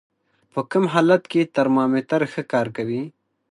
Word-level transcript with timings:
په 0.53 0.61
کوم 0.71 0.85
حالت 0.93 1.23
کې 1.31 1.51
ترمامتر 1.55 2.21
ښه 2.31 2.41
کار 2.53 2.67
کوي؟ 2.77 3.01